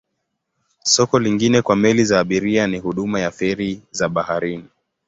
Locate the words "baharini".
4.09-4.69